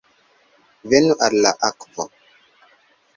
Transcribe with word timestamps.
Venu 0.93 1.17
al 1.27 1.37
la 1.47 1.51
akvo! 1.69 2.07